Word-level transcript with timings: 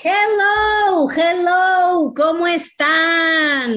Hello, 0.00 1.10
hello, 1.10 2.14
¿cómo 2.14 2.46
están? 2.46 3.74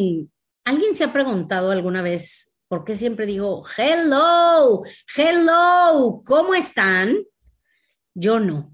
¿Alguien 0.65 0.93
se 0.93 1.03
ha 1.03 1.11
preguntado 1.11 1.71
alguna 1.71 2.03
vez 2.03 2.61
por 2.67 2.83
qué 2.83 2.93
siempre 2.93 3.25
digo 3.25 3.63
hello, 3.75 4.83
hello, 5.15 6.21
¿cómo 6.23 6.53
están? 6.53 7.17
Yo 8.13 8.39
no. 8.39 8.71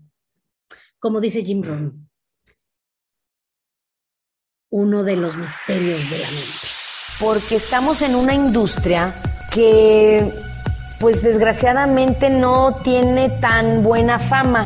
Como 0.99 1.21
dice 1.21 1.41
Jim 1.41 1.63
Rohn, 1.63 2.09
uno 4.69 5.05
de 5.05 5.15
los 5.15 5.37
misterios 5.37 6.09
de 6.09 6.19
la 6.19 6.29
mente. 6.29 6.67
Porque 7.17 7.55
estamos 7.55 8.01
en 8.01 8.15
una 8.15 8.33
industria 8.33 9.13
que, 9.53 10.33
pues 10.99 11.23
desgraciadamente, 11.23 12.29
no 12.29 12.81
tiene 12.83 13.29
tan 13.39 13.83
buena 13.83 14.19
fama 14.19 14.65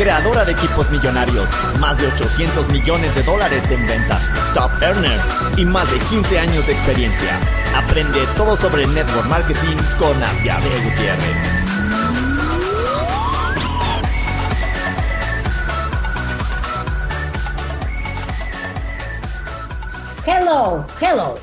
creadora 0.00 0.46
de 0.46 0.52
equipos 0.52 0.90
millonarios, 0.90 1.50
más 1.78 1.98
de 1.98 2.06
800 2.06 2.70
millones 2.70 3.14
de 3.14 3.22
dólares 3.22 3.70
en 3.70 3.86
ventas, 3.86 4.22
top 4.54 4.70
earner 4.80 5.20
y 5.58 5.66
más 5.66 5.90
de 5.92 5.98
15 5.98 6.38
años 6.38 6.66
de 6.66 6.72
experiencia. 6.72 7.38
Aprende 7.76 8.26
todo 8.34 8.56
sobre 8.56 8.86
network 8.86 9.26
marketing 9.26 9.76
con 9.98 10.22
Asiade 10.22 10.70
Gutiérrez. 10.84 11.36
Hello, 20.24 20.86
hello. 20.98 21.34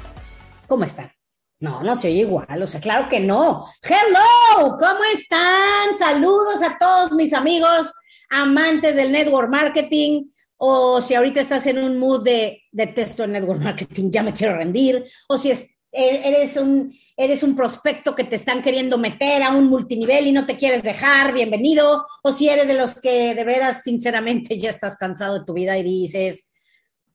¿Cómo 0.68 0.84
están? 0.84 1.12
No, 1.60 1.84
no 1.84 1.96
se 1.96 2.08
oye 2.08 2.22
igual, 2.22 2.60
o 2.60 2.66
sea, 2.66 2.82
claro 2.82 3.08
que 3.08 3.20
no. 3.20 3.68
Hello, 3.84 4.78
¿cómo 4.80 5.04
están? 5.14 5.96
Saludos 5.96 6.64
a 6.64 6.76
todos 6.80 7.12
mis 7.12 7.34
amigos 7.34 7.94
amantes 8.30 8.96
del 8.96 9.12
network 9.12 9.50
marketing, 9.50 10.26
o 10.58 11.02
si 11.02 11.14
ahorita 11.14 11.42
estás 11.42 11.68
en 11.68 11.78
un 11.78 11.98
mood 11.98 12.24
de, 12.24 12.64
de 12.72 12.88
texto 12.88 13.24
en 13.24 13.34
network 13.34 13.62
marketing, 13.62 14.10
ya 14.12 14.24
me 14.24 14.34
quiero 14.34 14.58
rendir, 14.58 15.04
o 15.30 15.38
si 15.38 15.52
e, 15.52 15.56
eres, 15.92 16.58
un, 16.58 16.94
eres 17.16 17.44
un 17.44 17.56
prospecto 17.56 18.16
que 18.16 18.24
te 18.24 18.36
están 18.36 18.62
queriendo 18.62 18.98
meter 18.98 19.44
a 19.44 19.52
un 19.52 19.68
multinivel 19.68 20.28
y 20.28 20.32
no 20.32 20.46
te 20.46 20.58
quieres 20.58 20.84
dejar, 20.84 21.34
bienvenido, 21.34 22.06
o 22.24 22.32
si 22.32 22.50
eres 22.50 22.68
de 22.68 22.74
los 22.74 23.00
que 23.00 23.36
de 23.36 23.44
veras, 23.44 23.84
sinceramente, 23.84 24.58
ya 24.58 24.70
estás 24.70 24.98
cansado 24.98 25.40
de 25.40 25.46
tu 25.46 25.54
vida 25.54 25.78
y 25.78 25.84
dices, 25.84 26.54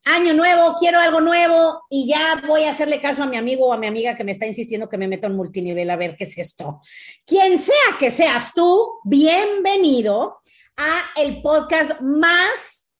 año 0.04 0.34
nuevo, 0.34 0.76
quiero 0.78 0.98
algo 0.98 1.20
nuevo 1.20 1.82
y 1.90 2.08
ya 2.08 2.42
voy 2.46 2.64
a 2.64 2.70
hacerle 2.70 3.00
caso 3.00 3.22
a 3.22 3.26
mi 3.26 3.36
amigo 3.36 3.66
o 3.66 3.72
a 3.72 3.78
mi 3.78 3.86
amiga 3.86 4.16
que 4.16 4.24
me 4.24 4.32
está 4.32 4.46
insistiendo 4.46 4.88
que 4.88 4.98
me 4.98 5.08
meta 5.08 5.26
en 5.26 5.36
multinivel 5.36 5.90
a 5.90 5.96
ver 5.96 6.16
qué 6.16 6.24
es 6.24 6.38
esto. 6.38 6.80
Quien 7.24 7.58
sea 7.58 7.96
que 7.98 8.10
seas 8.10 8.52
tú, 8.54 9.00
bienvenido 9.04 10.40
a 10.76 11.02
el 11.16 11.42
podcast 11.42 12.00
más, 12.00 12.90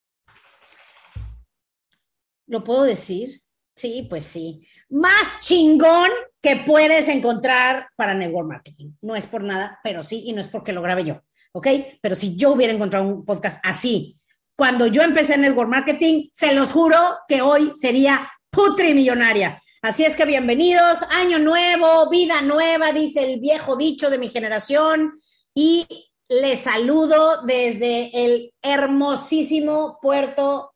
¿lo 2.47 2.65
puedo 2.65 2.83
decir? 2.83 3.43
Sí, 3.75 4.07
pues 4.09 4.25
sí, 4.25 4.67
más 4.91 5.41
chingón 5.41 6.11
que 6.43 6.57
puedes 6.57 7.09
encontrar 7.09 7.89
para 7.97 8.15
network 8.15 8.49
marketing. 8.49 8.93
No 9.01 9.17
es 9.17 9.27
por 9.27 9.43
nada, 9.43 9.81
pero 9.83 10.03
sí, 10.03 10.25
y 10.27 10.33
no 10.33 10.41
es 10.41 10.49
porque 10.49 10.73
lo 10.73 10.83
grabe 10.83 11.05
yo, 11.05 11.23
¿ok? 11.53 11.67
Pero 12.01 12.15
si 12.15 12.37
yo 12.37 12.53
hubiera 12.53 12.73
encontrado 12.73 13.07
un 13.07 13.25
podcast 13.25 13.59
así, 13.63 14.19
cuando 14.57 14.87
yo 14.87 15.03
empecé 15.03 15.35
en 15.35 15.43
network 15.43 15.71
marketing, 15.71 16.29
se 16.33 16.55
los 16.55 16.73
juro 16.73 16.99
que 17.27 17.41
hoy 17.41 17.73
sería 17.75 18.31
putrimillonaria. 18.51 19.61
Así 19.81 20.05
es 20.05 20.15
que 20.15 20.27
bienvenidos, 20.27 21.03
año 21.11 21.39
nuevo, 21.39 22.09
vida 22.11 22.43
nueva, 22.43 22.93
dice 22.93 23.33
el 23.33 23.41
viejo 23.41 23.77
dicho 23.77 24.11
de 24.11 24.19
mi 24.19 24.29
generación. 24.29 25.21
Y 25.55 26.12
les 26.41 26.61
saludo 26.61 27.43
desde 27.43 28.25
el 28.25 28.55
hermosísimo 28.63 29.99
puerto 30.01 30.73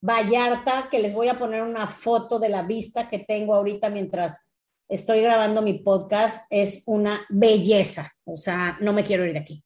Vallarta, 0.00 0.88
que 0.90 0.98
les 0.98 1.14
voy 1.14 1.28
a 1.28 1.38
poner 1.38 1.62
una 1.62 1.86
foto 1.86 2.38
de 2.38 2.48
la 2.48 2.62
vista 2.62 3.08
que 3.08 3.20
tengo 3.20 3.54
ahorita 3.54 3.88
mientras 3.88 4.56
estoy 4.88 5.20
grabando 5.20 5.62
mi 5.62 5.74
podcast. 5.74 6.46
Es 6.50 6.82
una 6.86 7.24
belleza. 7.28 8.10
O 8.24 8.36
sea, 8.36 8.78
no 8.80 8.92
me 8.92 9.04
quiero 9.04 9.24
ir 9.24 9.32
de 9.32 9.38
aquí. 9.38 9.64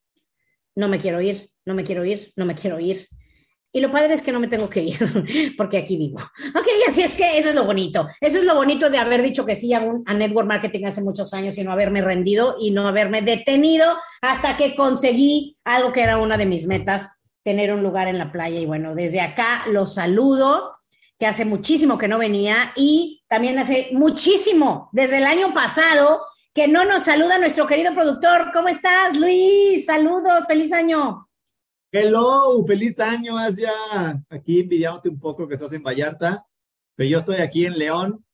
No 0.74 0.88
me 0.88 0.98
quiero 0.98 1.20
ir, 1.20 1.50
no 1.64 1.74
me 1.74 1.84
quiero 1.84 2.04
ir, 2.04 2.32
no 2.36 2.44
me 2.44 2.54
quiero 2.54 2.78
ir. 2.78 3.08
Y 3.72 3.80
lo 3.80 3.90
padre 3.90 4.14
es 4.14 4.22
que 4.22 4.32
no 4.32 4.40
me 4.40 4.48
tengo 4.48 4.68
que 4.68 4.82
ir, 4.82 4.98
porque 5.56 5.78
aquí 5.78 5.96
vivo. 5.96 6.18
Ok, 6.18 6.66
así 6.88 7.02
es 7.02 7.14
que 7.14 7.38
eso 7.38 7.50
es 7.50 7.54
lo 7.54 7.64
bonito. 7.64 8.08
Eso 8.20 8.38
es 8.38 8.44
lo 8.44 8.56
bonito 8.56 8.90
de 8.90 8.98
haber 8.98 9.22
dicho 9.22 9.46
que 9.46 9.54
sí 9.54 9.72
a, 9.72 9.80
un, 9.80 10.02
Network 10.04 10.48
Marketing 10.48 10.86
hace 10.86 11.02
muchos 11.02 11.32
años 11.34 11.56
y 11.56 11.62
no 11.62 11.70
haberme 11.70 12.02
rendido 12.02 12.56
y 12.60 12.72
no 12.72 12.88
haberme 12.88 13.22
detenido 13.22 13.86
hasta 14.22 14.56
que 14.56 14.74
conseguí 14.74 15.56
algo 15.64 15.92
que 15.92 16.02
era 16.02 16.18
una 16.18 16.36
de 16.36 16.46
mis 16.46 16.66
metas, 16.66 17.20
tener 17.44 17.72
un 17.72 17.82
lugar 17.82 18.08
en 18.08 18.18
la 18.18 18.32
playa. 18.32 18.58
Y 18.58 18.66
bueno, 18.66 18.94
desde 18.96 19.20
acá 19.20 19.62
los 19.68 19.94
saludo, 19.94 20.74
que 21.16 21.26
hace 21.26 21.44
muchísimo 21.44 21.96
que 21.96 22.08
no 22.08 22.18
venía 22.18 22.72
y 22.74 23.22
también 23.28 23.58
hace 23.58 23.90
muchísimo, 23.92 24.88
desde 24.92 25.18
el 25.18 25.24
año 25.24 25.54
pasado, 25.54 26.22
que 26.52 26.66
no 26.66 26.84
nos 26.84 27.04
saluda 27.04 27.38
nuestro 27.38 27.68
querido 27.68 27.94
productor. 27.94 28.50
¿Cómo 28.52 28.68
estás, 28.68 29.16
Luis? 29.16 29.86
Saludos, 29.86 30.46
feliz 30.48 30.72
año. 30.72 31.29
Hello, 31.92 32.64
feliz 32.64 33.00
año, 33.00 33.36
Asia. 33.36 33.72
Aquí 34.28 34.60
envidiándote 34.60 35.08
un 35.08 35.18
poco 35.18 35.48
que 35.48 35.54
estás 35.54 35.72
en 35.72 35.82
Vallarta, 35.82 36.46
pero 36.94 37.10
yo 37.10 37.18
estoy 37.18 37.38
aquí 37.38 37.66
en 37.66 37.76
León, 37.76 38.24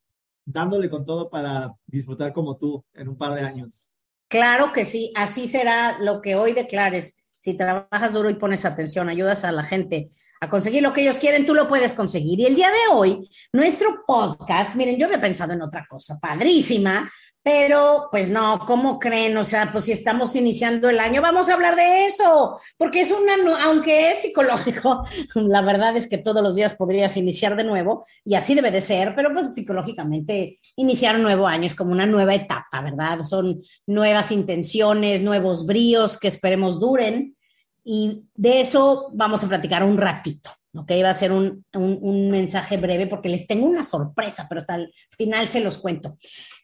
dándole 0.44 0.90
con 0.90 1.06
todo 1.06 1.30
para 1.30 1.74
disfrutar 1.86 2.34
como 2.34 2.58
tú 2.58 2.84
en 2.92 3.08
un 3.08 3.16
par 3.16 3.32
de 3.32 3.40
años. 3.40 3.96
Claro 4.28 4.74
que 4.74 4.84
sí, 4.84 5.10
así 5.14 5.48
será 5.48 5.98
lo 6.00 6.20
que 6.20 6.36
hoy 6.36 6.52
declares. 6.52 7.30
Si 7.38 7.56
trabajas 7.56 8.12
duro 8.12 8.28
y 8.28 8.34
pones 8.34 8.66
atención, 8.66 9.08
ayudas 9.08 9.42
a 9.44 9.52
la 9.52 9.64
gente 9.64 10.10
a 10.42 10.50
conseguir 10.50 10.82
lo 10.82 10.92
que 10.92 11.00
ellos 11.00 11.18
quieren, 11.18 11.46
tú 11.46 11.54
lo 11.54 11.66
puedes 11.66 11.94
conseguir. 11.94 12.40
Y 12.40 12.44
el 12.44 12.56
día 12.56 12.68
de 12.68 12.94
hoy, 12.94 13.26
nuestro 13.54 14.04
podcast, 14.06 14.74
miren, 14.74 14.98
yo 14.98 15.06
había 15.06 15.20
pensado 15.20 15.54
en 15.54 15.62
otra 15.62 15.86
cosa 15.88 16.18
padrísima, 16.20 17.10
pero, 17.46 18.08
pues 18.10 18.28
no, 18.28 18.58
¿cómo 18.66 18.98
creen? 18.98 19.36
O 19.36 19.44
sea, 19.44 19.70
pues 19.70 19.84
si 19.84 19.92
estamos 19.92 20.34
iniciando 20.34 20.90
el 20.90 20.98
año, 20.98 21.22
vamos 21.22 21.48
a 21.48 21.54
hablar 21.54 21.76
de 21.76 22.04
eso, 22.04 22.58
porque 22.76 23.02
es 23.02 23.12
una, 23.12 23.36
aunque 23.62 24.10
es 24.10 24.22
psicológico, 24.22 25.04
la 25.36 25.62
verdad 25.62 25.96
es 25.96 26.08
que 26.08 26.18
todos 26.18 26.42
los 26.42 26.56
días 26.56 26.74
podrías 26.74 27.16
iniciar 27.16 27.54
de 27.54 27.62
nuevo 27.62 28.04
y 28.24 28.34
así 28.34 28.56
debe 28.56 28.72
de 28.72 28.80
ser, 28.80 29.14
pero 29.14 29.32
pues 29.32 29.54
psicológicamente 29.54 30.58
iniciar 30.74 31.14
un 31.14 31.22
nuevo 31.22 31.46
año 31.46 31.66
es 31.66 31.76
como 31.76 31.92
una 31.92 32.04
nueva 32.04 32.34
etapa, 32.34 32.80
¿verdad? 32.82 33.20
Son 33.20 33.60
nuevas 33.86 34.32
intenciones, 34.32 35.22
nuevos 35.22 35.66
bríos 35.66 36.18
que 36.18 36.26
esperemos 36.26 36.80
duren 36.80 37.36
y 37.84 38.24
de 38.34 38.60
eso 38.60 39.08
vamos 39.12 39.44
a 39.44 39.48
platicar 39.48 39.84
un 39.84 39.98
ratito. 39.98 40.50
¿Ok? 40.76 40.90
Va 41.02 41.10
a 41.10 41.14
ser 41.14 41.32
un, 41.32 41.64
un, 41.74 42.30
mensaje 42.30 42.76
breve 42.76 43.06
porque 43.06 43.28
les 43.28 43.46
tengo 43.46 43.66
una 43.66 43.84
sorpresa, 43.84 44.46
pero 44.48 44.60
hasta 44.60 44.76
el 44.76 44.92
final 45.16 45.48
se 45.48 45.60
los 45.60 45.78
cuento. 45.78 46.16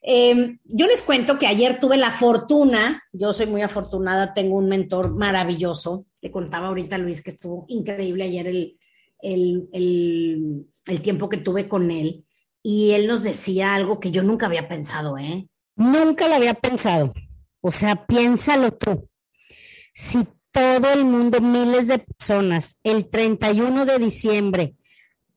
Eh, 0.02 0.56
yo 0.64 0.86
les 0.86 1.02
cuento 1.02 1.38
que 1.38 1.46
ayer 1.46 1.78
tuve 1.80 1.96
la 1.96 2.10
fortuna, 2.10 3.02
yo 3.12 3.32
soy 3.32 3.46
muy 3.46 3.62
afortunada, 3.62 4.34
tengo 4.34 4.56
un 4.56 4.68
mentor 4.68 5.14
maravilloso, 5.14 6.06
le 6.20 6.30
contaba 6.30 6.68
ahorita 6.68 6.98
Luis 6.98 7.22
que 7.22 7.30
estuvo 7.30 7.64
increíble 7.68 8.24
ayer 8.24 8.46
el, 8.48 8.78
el, 9.20 9.68
el, 9.72 10.66
el 10.86 11.02
tiempo 11.02 11.28
que 11.28 11.38
tuve 11.38 11.68
con 11.68 11.90
él 11.90 12.24
y 12.62 12.92
él 12.92 13.06
nos 13.06 13.24
decía 13.24 13.74
algo 13.74 13.98
que 13.98 14.10
yo 14.10 14.22
nunca 14.22 14.46
había 14.46 14.68
pensado, 14.68 15.18
¿eh? 15.18 15.48
Nunca 15.74 16.28
lo 16.28 16.34
había 16.34 16.54
pensado. 16.54 17.12
O 17.60 17.72
sea, 17.72 18.06
piénsalo 18.06 18.72
tú. 18.72 19.08
Si 19.94 20.24
todo 20.52 20.92
el 20.92 21.04
mundo, 21.04 21.40
miles 21.40 21.88
de 21.88 21.98
personas, 21.98 22.76
el 22.84 23.08
31 23.08 23.84
de 23.84 23.98
diciembre 23.98 24.76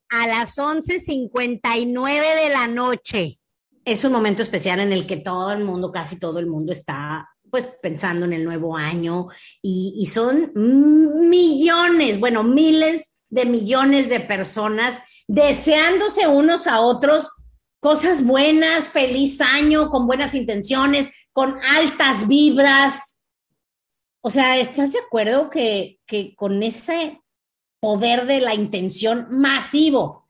a 0.09 0.27
las 0.27 0.57
11.59 0.57 2.43
de 2.43 2.49
la 2.49 2.67
noche. 2.67 3.39
Es 3.83 4.03
un 4.03 4.11
momento 4.11 4.41
especial 4.41 4.79
en 4.79 4.91
el 4.91 5.07
que 5.07 5.17
todo 5.17 5.51
el 5.51 5.63
mundo, 5.63 5.91
casi 5.91 6.19
todo 6.19 6.39
el 6.39 6.47
mundo 6.47 6.71
está 6.71 7.27
pues 7.49 7.65
pensando 7.81 8.25
en 8.25 8.33
el 8.33 8.43
nuevo 8.43 8.75
año 8.75 9.27
y, 9.61 9.93
y 9.97 10.07
son 10.07 10.51
millones, 10.55 12.19
bueno, 12.19 12.43
miles 12.43 13.21
de 13.29 13.45
millones 13.45 14.09
de 14.09 14.19
personas 14.19 15.01
deseándose 15.27 16.27
unos 16.27 16.67
a 16.67 16.81
otros 16.81 17.29
cosas 17.79 18.23
buenas, 18.25 18.89
feliz 18.89 19.39
año, 19.41 19.89
con 19.89 20.07
buenas 20.07 20.35
intenciones, 20.35 21.09
con 21.31 21.57
altas 21.63 22.27
vibras, 22.27 23.14
o 24.25 24.31
sea, 24.31 24.57
¿estás 24.57 24.91
de 24.91 24.97
acuerdo 25.05 25.51
que, 25.51 25.99
con 26.35 26.63
ese 26.63 27.21
poder 27.79 28.25
de 28.25 28.41
la 28.41 28.55
intención 28.55 29.27
masivo 29.29 30.27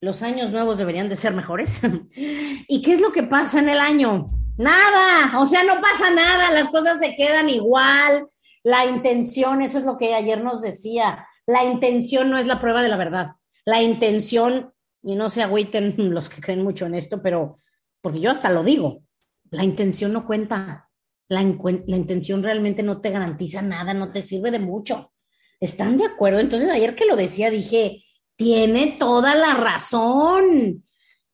los 0.00 0.22
años 0.22 0.50
nuevos 0.50 0.78
deberían 0.78 1.10
de 1.10 1.16
ser 1.16 1.34
mejores. 1.34 1.82
¿Y 2.16 2.80
qué 2.80 2.92
es 2.94 3.02
lo 3.02 3.12
que 3.12 3.24
pasa 3.24 3.58
en 3.58 3.68
el 3.68 3.80
año? 3.80 4.28
Nada, 4.56 5.38
o 5.40 5.44
sea, 5.44 5.62
no 5.62 5.78
pasa 5.78 6.10
nada, 6.10 6.50
las 6.52 6.70
cosas 6.70 7.00
se 7.00 7.16
quedan 7.16 7.50
igual. 7.50 8.28
La 8.62 8.86
intención, 8.86 9.60
eso 9.60 9.76
es 9.76 9.84
lo 9.84 9.98
que 9.98 10.14
ayer 10.14 10.42
nos 10.42 10.62
decía, 10.62 11.26
la 11.46 11.64
intención 11.64 12.30
no 12.30 12.38
es 12.38 12.46
la 12.46 12.60
prueba 12.62 12.80
de 12.80 12.88
la 12.88 12.96
verdad. 12.96 13.26
La 13.66 13.82
intención, 13.82 14.72
y 15.02 15.16
no 15.16 15.28
se 15.28 15.42
agüiten 15.42 15.94
los 16.14 16.30
que 16.30 16.40
creen 16.40 16.64
mucho 16.64 16.86
en 16.86 16.94
esto, 16.94 17.20
pero 17.22 17.56
porque 18.00 18.20
yo 18.20 18.30
hasta 18.30 18.48
lo 18.48 18.64
digo, 18.64 19.02
la 19.50 19.64
intención 19.64 20.14
no 20.14 20.26
cuenta. 20.26 20.87
La, 21.28 21.42
intención 21.42 22.42
realmente 22.42 22.82
no 22.82 23.00
te 23.00 23.10
garantiza 23.10 23.62
nada, 23.62 23.94
no 23.94 24.10
te 24.10 24.22
sirve 24.22 24.50
de 24.50 24.58
mucho. 24.58 25.12
¿Están 25.60 25.98
de 25.98 26.06
acuerdo? 26.06 26.40
Entonces 26.40 26.70
ayer 26.70 26.94
que 26.94 27.06
lo 27.06 27.16
decía 27.16 27.50
dije, 27.50 28.04
tiene 28.36 28.96
toda 28.98 29.34
la 29.34 29.54
razón. 29.54 30.84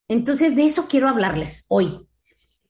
Entonces 0.09 0.57
de 0.57 0.65
eso 0.65 0.87
quiero 0.89 1.09
hablarles 1.09 1.67
hoy 1.69 2.04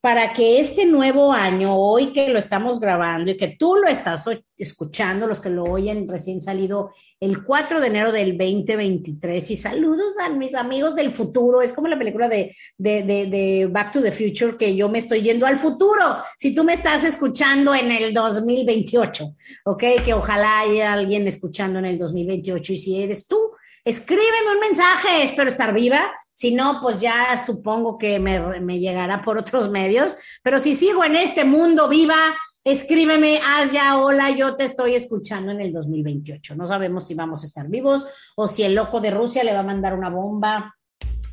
para 0.05 0.33
que 0.33 0.59
este 0.59 0.85
nuevo 0.85 1.33
año, 1.33 1.75
hoy 1.75 2.13
que 2.13 2.29
lo 2.29 2.37
estamos 2.37 2.79
grabando 2.79 3.31
y 3.31 3.37
que 3.37 3.55
tú 3.57 3.73
lo 3.73 3.87
estás 3.87 4.29
escuchando, 4.55 5.25
los 5.25 5.41
que 5.41 5.49
lo 5.49 5.63
oyen 5.63 6.07
recién 6.07 6.41
salido 6.41 6.91
el 7.19 7.43
4 7.43 7.81
de 7.81 7.87
enero 7.87 8.11
del 8.11 8.37
2023, 8.37 9.49
y 9.49 9.55
saludos 9.55 10.19
a 10.19 10.29
mis 10.29 10.53
amigos 10.53 10.93
del 10.93 11.11
futuro, 11.11 11.63
es 11.63 11.73
como 11.73 11.87
la 11.87 11.97
película 11.97 12.29
de, 12.29 12.55
de, 12.77 13.01
de, 13.01 13.67
Back 13.67 13.93
to 13.93 14.03
the 14.03 14.11
Future, 14.11 14.57
que 14.59 14.75
yo 14.75 14.89
me 14.89 14.99
estoy 14.99 15.23
yendo 15.23 15.47
al 15.47 15.57
futuro, 15.57 16.17
si 16.37 16.53
tú 16.53 16.63
me 16.63 16.73
estás 16.73 17.03
escuchando 17.03 17.73
en 17.73 17.89
el 17.89 18.13
2028, 18.13 19.25
¿ok? 19.65 19.83
Que 20.05 20.13
ojalá 20.13 20.59
haya 20.59 20.93
alguien 20.93 21.27
escuchando 21.27 21.79
en 21.79 21.85
el 21.85 21.97
2028, 21.97 22.73
y 22.73 22.77
si 22.77 23.01
eres 23.01 23.25
tú, 23.25 23.39
escríbeme 23.83 24.51
un 24.53 24.59
mensaje, 24.59 25.23
espero 25.23 25.49
estar 25.49 25.73
viva. 25.73 26.11
Si 26.35 26.53
no, 26.53 26.81
pues 26.81 26.99
ya 26.99 27.41
supongo 27.43 27.97
que 27.97 28.19
me, 28.19 28.79
llegará 28.79 29.21
por 29.21 29.37
otros 29.37 29.71
medios. 29.71 30.17
Pero 30.43 30.59
si 30.59 30.75
sigo 30.75 31.05
en 31.05 31.15
este 31.15 31.45
mundo 31.45 31.87
viva, 31.87 32.17
escríbeme, 32.61 33.39
haz 33.41 33.71
ya, 33.71 33.97
hola, 33.97 34.31
yo 34.31 34.57
te 34.57 34.65
estoy 34.65 34.95
escuchando 34.95 35.53
en 35.53 35.61
el 35.61 35.71
2028. 35.71 36.55
No 36.55 36.67
sabemos 36.67 37.07
si 37.07 37.13
vamos 37.15 37.41
a 37.41 37.45
estar 37.45 37.69
vivos 37.69 38.07
o 38.35 38.49
si 38.49 38.63
el 38.63 38.75
loco 38.75 38.99
de 38.99 39.11
Rusia 39.11 39.45
le 39.45 39.53
va 39.53 39.59
a 39.59 39.63
mandar 39.63 39.93
una 39.93 40.09
bomba 40.09 40.75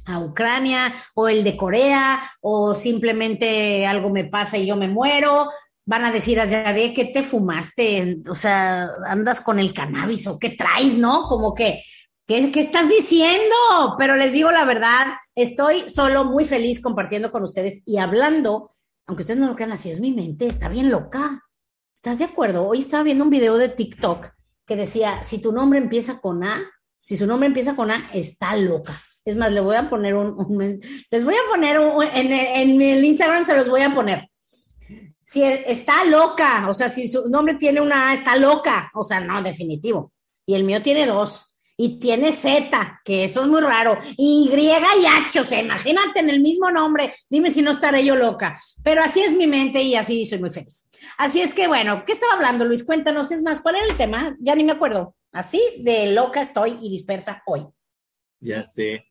a 0.06 0.20
Ucrania 0.20 0.92
o 1.14 1.28
el 1.28 1.42
de 1.42 1.56
Corea 1.56 2.22
o 2.40 2.76
simplemente 2.76 3.84
algo 3.84 4.08
me 4.08 4.24
pasa 4.24 4.56
y 4.56 4.66
yo 4.66 4.76
me 4.76 4.86
muero. 4.86 5.50
Van 5.84 6.04
a 6.04 6.12
decir, 6.12 6.40
de 6.40 6.92
¿qué 6.94 7.06
te 7.06 7.24
fumaste? 7.24 8.18
O 8.28 8.36
sea, 8.36 8.88
andas 9.04 9.40
con 9.40 9.58
el 9.58 9.74
cannabis 9.74 10.28
o 10.28 10.38
qué 10.38 10.50
traes, 10.50 10.94
¿no? 10.94 11.22
Como 11.22 11.54
que 11.54 11.82
¿Qué, 12.32 12.50
¿Qué, 12.50 12.60
estás 12.60 12.88
diciendo? 12.88 13.54
Pero 13.98 14.16
les 14.16 14.32
digo 14.32 14.50
la 14.50 14.64
verdad, 14.64 15.16
estoy 15.34 15.90
solo 15.90 16.24
muy 16.24 16.46
feliz 16.46 16.80
compartiendo 16.80 17.30
con 17.30 17.42
ustedes 17.42 17.82
y 17.84 17.98
hablando, 17.98 18.70
aunque 19.06 19.20
ustedes 19.20 19.38
no 19.38 19.48
lo 19.48 19.54
crean, 19.54 19.72
así 19.72 19.90
es 19.90 20.00
mi 20.00 20.12
mente, 20.12 20.46
está 20.46 20.70
bien 20.70 20.90
loca. 20.90 21.42
¿Estás 21.94 22.20
de 22.20 22.24
acuerdo? 22.24 22.66
Hoy 22.66 22.78
estaba 22.78 23.02
viendo 23.02 23.24
un 23.24 23.28
video 23.28 23.58
de 23.58 23.68
TikTok 23.68 24.28
que 24.66 24.76
decía, 24.76 25.22
si 25.22 25.42
tu 25.42 25.52
nombre 25.52 25.78
empieza 25.78 26.22
con 26.22 26.42
A, 26.42 26.58
si 26.96 27.18
su 27.18 27.26
nombre 27.26 27.48
empieza 27.48 27.76
con 27.76 27.90
A, 27.90 28.02
está 28.14 28.56
loca. 28.56 28.98
Es 29.26 29.36
más, 29.36 29.52
le 29.52 29.60
voy 29.60 29.76
a 29.76 29.90
poner 29.90 30.14
un, 30.14 30.80
les 31.10 31.24
voy 31.26 31.34
a 31.34 31.50
poner 31.50 31.78
en, 32.14 32.32
en 32.32 32.80
el 32.80 33.04
Instagram 33.04 33.44
se 33.44 33.54
los 33.54 33.68
voy 33.68 33.82
a 33.82 33.94
poner. 33.94 34.30
Si 35.22 35.42
está 35.42 36.06
loca, 36.06 36.66
o 36.66 36.72
sea, 36.72 36.88
si 36.88 37.08
su 37.08 37.28
nombre 37.28 37.56
tiene 37.56 37.82
una 37.82 38.08
A, 38.08 38.14
está 38.14 38.36
loca, 38.36 38.90
o 38.94 39.04
sea, 39.04 39.20
no, 39.20 39.42
definitivo. 39.42 40.14
Y 40.46 40.54
el 40.54 40.64
mío 40.64 40.80
tiene 40.80 41.04
dos 41.04 41.51
y 41.82 41.98
tiene 41.98 42.30
Z, 42.30 43.00
que 43.04 43.24
eso 43.24 43.42
es 43.42 43.48
muy 43.48 43.60
raro, 43.60 43.98
y 44.16 44.48
Y 44.52 44.66
y 44.66 44.70
H, 44.70 45.40
o 45.40 45.42
sea, 45.42 45.60
imagínate 45.60 46.20
en 46.20 46.30
el 46.30 46.40
mismo 46.40 46.70
nombre, 46.70 47.12
dime 47.28 47.50
si 47.50 47.60
no 47.60 47.72
estaré 47.72 48.04
yo 48.04 48.14
loca, 48.14 48.62
pero 48.84 49.02
así 49.02 49.20
es 49.20 49.34
mi 49.34 49.48
mente 49.48 49.82
y 49.82 49.96
así 49.96 50.24
soy 50.24 50.38
muy 50.38 50.52
feliz. 50.52 50.88
Así 51.18 51.40
es 51.40 51.52
que 51.54 51.66
bueno, 51.66 52.04
¿qué 52.06 52.12
estaba 52.12 52.34
hablando 52.34 52.64
Luis? 52.64 52.84
Cuéntanos, 52.84 53.32
es 53.32 53.42
más, 53.42 53.60
¿cuál 53.60 53.74
era 53.74 53.86
el 53.86 53.96
tema? 53.96 54.36
Ya 54.38 54.54
ni 54.54 54.62
me 54.62 54.70
acuerdo. 54.70 55.16
Así 55.32 55.60
de 55.80 56.12
loca 56.12 56.40
estoy 56.40 56.78
y 56.80 56.88
dispersa 56.88 57.42
hoy. 57.46 57.66
Ya 58.38 58.62
sé, 58.62 59.06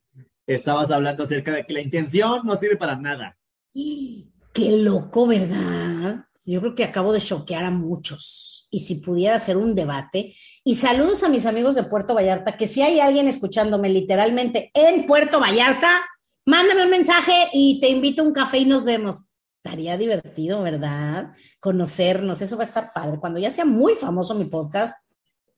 estabas 0.48 0.92
hablando 0.92 1.24
acerca 1.24 1.52
de 1.52 1.66
que 1.66 1.74
la 1.74 1.82
intención 1.82 2.40
no 2.46 2.56
sirve 2.56 2.78
para 2.78 2.96
nada. 2.96 3.38
Qué 3.74 4.78
loco, 4.78 5.28
¿verdad? 5.28 6.26
Yo 6.46 6.62
creo 6.62 6.76
que 6.76 6.86
acabo 6.86 7.12
de 7.12 7.20
choquear 7.20 7.66
a 7.66 7.70
muchos 7.70 8.51
y 8.72 8.80
si 8.80 8.96
pudiera 8.96 9.36
hacer 9.36 9.58
un 9.58 9.76
debate. 9.76 10.34
Y 10.64 10.76
saludos 10.76 11.24
a 11.24 11.30
mis 11.30 11.46
amigos 11.46 11.76
de 11.76 11.84
Puerto 11.84 12.16
Vallarta, 12.16 12.58
que 12.58 12.68
si 12.68 12.82
hay 12.82 13.00
alguien 13.00 13.28
escuchándome 13.28 13.90
literalmente 13.90 14.72
en 14.74 15.06
Puerto 15.06 15.40
Vallarta, 15.40 16.02
mándame 16.46 16.86
un 16.86 16.90
mensaje 16.90 17.34
y 17.54 17.80
te 17.82 17.90
invito 17.90 18.24
a 18.24 18.26
un 18.26 18.34
café 18.34 18.60
y 18.60 18.66
nos 18.66 18.86
vemos. 18.86 19.28
Estaría 19.64 19.96
divertido, 19.98 20.64
¿verdad? 20.64 21.34
Conocernos, 21.60 22.42
eso 22.42 22.58
va 22.58 22.64
a 22.64 22.68
estar 22.68 22.92
padre. 22.96 23.20
Cuando 23.20 23.40
ya 23.40 23.52
sea 23.52 23.66
muy 23.66 23.94
famoso 23.94 24.34
mi 24.34 24.46
podcast, 24.46 25.06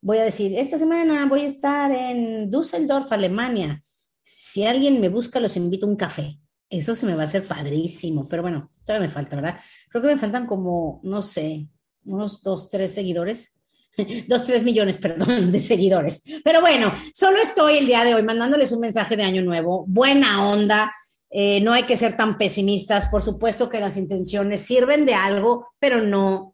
voy 0.01 0.17
a 0.17 0.25
decir, 0.25 0.57
esta 0.57 0.77
semana 0.77 1.25
voy 1.27 1.41
a 1.41 1.45
estar 1.45 1.91
en 1.91 2.51
Düsseldorf, 2.51 3.09
Alemania. 3.11 3.81
Si 4.21 4.65
alguien 4.65 4.99
me 4.99 5.07
busca, 5.07 5.39
los 5.39 5.55
invito 5.55 5.85
a 5.85 5.89
un 5.89 5.95
café. 5.95 6.39
Eso 6.69 6.95
se 6.95 7.05
me 7.05 7.15
va 7.15 7.21
a 7.21 7.25
hacer 7.25 7.47
padrísimo, 7.47 8.27
pero 8.27 8.41
bueno, 8.41 8.69
todavía 8.85 9.07
me 9.07 9.13
falta, 9.13 9.35
¿verdad? 9.35 9.59
Creo 9.89 10.01
que 10.01 10.09
me 10.09 10.17
faltan 10.17 10.47
como, 10.47 10.99
no 11.03 11.21
sé, 11.21 11.69
unos 12.05 12.41
dos, 12.43 12.69
tres 12.69 12.93
seguidores, 12.93 13.61
dos, 14.27 14.43
tres 14.43 14.63
millones, 14.63 14.97
perdón, 14.97 15.51
de 15.51 15.59
seguidores. 15.59 16.23
Pero 16.43 16.61
bueno, 16.61 16.93
solo 17.13 17.41
estoy 17.41 17.77
el 17.77 17.87
día 17.87 18.03
de 18.03 18.15
hoy 18.15 18.23
mandándoles 18.23 18.71
un 18.71 18.79
mensaje 18.79 19.17
de 19.17 19.23
año 19.23 19.41
nuevo, 19.43 19.85
buena 19.87 20.49
onda. 20.49 20.93
Eh, 21.29 21.61
no 21.61 21.73
hay 21.73 21.83
que 21.83 21.97
ser 21.97 22.15
tan 22.15 22.37
pesimistas. 22.37 23.07
Por 23.07 23.21
supuesto 23.21 23.69
que 23.69 23.79
las 23.79 23.97
intenciones 23.97 24.61
sirven 24.61 25.05
de 25.05 25.15
algo, 25.15 25.67
pero 25.79 26.01
no 26.01 26.53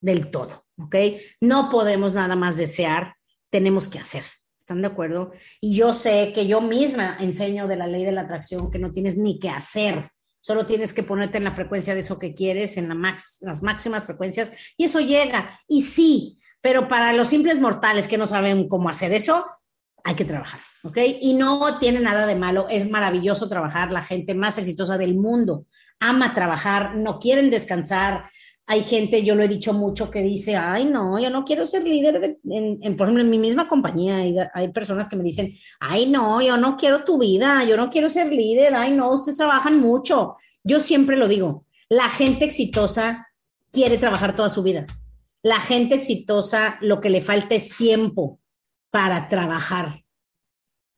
del 0.00 0.30
todo, 0.30 0.64
¿ok? 0.78 0.96
No 1.40 1.68
podemos 1.70 2.12
nada 2.12 2.36
más 2.36 2.56
desear, 2.56 3.14
tenemos 3.50 3.88
que 3.88 3.98
hacer. 3.98 4.24
¿Están 4.58 4.82
de 4.82 4.86
acuerdo? 4.86 5.32
Y 5.60 5.74
yo 5.74 5.92
sé 5.92 6.32
que 6.32 6.46
yo 6.46 6.60
misma 6.60 7.16
enseño 7.18 7.66
de 7.66 7.76
la 7.76 7.88
ley 7.88 8.04
de 8.04 8.12
la 8.12 8.22
atracción 8.22 8.70
que 8.70 8.78
no 8.78 8.92
tienes 8.92 9.16
ni 9.16 9.40
que 9.40 9.48
hacer, 9.50 10.10
Solo 10.40 10.66
tienes 10.66 10.92
que 10.92 11.02
ponerte 11.02 11.38
en 11.38 11.44
la 11.44 11.52
frecuencia 11.52 11.94
de 11.94 12.00
eso 12.00 12.18
que 12.18 12.34
quieres, 12.34 12.76
en 12.76 12.88
las 12.88 13.62
máximas 13.62 14.06
frecuencias, 14.06 14.52
y 14.76 14.84
eso 14.84 15.00
llega. 15.00 15.60
Y 15.68 15.82
sí, 15.82 16.38
pero 16.60 16.88
para 16.88 17.12
los 17.12 17.28
simples 17.28 17.60
mortales 17.60 18.08
que 18.08 18.18
no 18.18 18.26
saben 18.26 18.68
cómo 18.68 18.88
hacer 18.88 19.12
eso, 19.12 19.46
hay 20.02 20.14
que 20.14 20.24
trabajar, 20.24 20.60
¿ok? 20.82 20.98
Y 21.20 21.34
no 21.34 21.78
tiene 21.78 22.00
nada 22.00 22.26
de 22.26 22.36
malo, 22.36 22.66
es 22.70 22.88
maravilloso 22.88 23.48
trabajar, 23.48 23.92
la 23.92 24.02
gente 24.02 24.34
más 24.34 24.56
exitosa 24.56 24.96
del 24.96 25.14
mundo 25.14 25.66
ama 26.00 26.32
trabajar, 26.34 26.96
no 26.96 27.18
quieren 27.18 27.50
descansar, 27.50 28.24
hay 28.70 28.84
gente, 28.84 29.24
yo 29.24 29.34
lo 29.34 29.42
he 29.42 29.48
dicho 29.48 29.72
mucho, 29.72 30.12
que 30.12 30.22
dice, 30.22 30.54
ay, 30.54 30.84
no, 30.84 31.18
yo 31.18 31.28
no 31.28 31.44
quiero 31.44 31.66
ser 31.66 31.82
líder, 31.82 32.38
en, 32.44 32.96
por 32.96 33.08
ejemplo, 33.08 33.24
en 33.24 33.28
mi 33.28 33.36
misma 33.36 33.66
compañía 33.66 34.18
hay, 34.18 34.36
hay, 34.54 34.68
personas 34.68 35.08
que 35.08 35.16
me 35.16 35.24
dicen, 35.24 35.52
ay, 35.80 36.06
no, 36.06 36.40
yo 36.40 36.56
no 36.56 36.76
quiero 36.76 37.02
tu 37.02 37.18
vida, 37.18 37.64
yo 37.64 37.76
no 37.76 37.90
quiero 37.90 38.08
ser 38.08 38.32
líder, 38.32 38.76
ay, 38.76 38.92
no, 38.92 39.12
ustedes 39.12 39.38
trabajan 39.38 39.80
mucho. 39.80 40.36
Yo 40.62 40.78
siempre 40.78 41.16
lo 41.16 41.26
digo, 41.26 41.66
la 41.88 42.08
gente 42.08 42.44
exitosa 42.44 43.26
quiere 43.72 43.98
trabajar 43.98 44.36
toda 44.36 44.48
su 44.48 44.62
vida. 44.62 44.86
La 45.42 45.58
gente 45.58 45.96
exitosa 45.96 46.78
lo 46.80 47.00
que 47.00 47.10
le 47.10 47.22
falta 47.22 47.56
es 47.56 47.76
tiempo 47.76 48.38
para 48.92 49.28
trabajar. 49.28 50.04